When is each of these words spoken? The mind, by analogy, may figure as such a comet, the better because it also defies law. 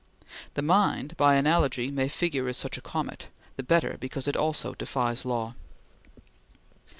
The 0.55 0.63
mind, 0.63 1.15
by 1.15 1.35
analogy, 1.35 1.91
may 1.91 2.07
figure 2.07 2.47
as 2.47 2.57
such 2.57 2.75
a 2.75 2.81
comet, 2.81 3.27
the 3.55 3.61
better 3.61 3.97
because 3.99 4.27
it 4.27 4.35
also 4.35 4.73
defies 4.73 5.25
law. 5.25 5.53